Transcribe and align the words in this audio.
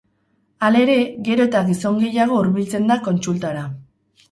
Halere, 0.67 0.95
gero 1.27 1.45
eta 1.51 1.61
gizon 1.69 2.01
gehiago 2.05 2.41
hurbiltzen 2.41 2.91
da 2.95 3.01
kontsultara. 3.11 3.65